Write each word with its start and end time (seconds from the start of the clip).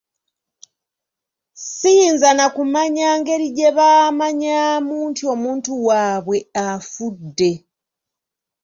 Ssiyinza 1.57 2.29
na 2.37 2.45
kumanya 2.55 3.07
ngeri 3.19 3.47
gye 3.57 3.69
baamanyaamu 3.77 4.95
nti 5.11 5.23
omuntu 5.33 5.71
waabwe 5.85 6.37
afudde. 6.67 7.51